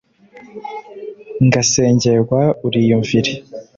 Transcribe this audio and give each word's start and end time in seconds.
ngasengerwa, 1.45 2.41
uriyumvire 2.67 3.31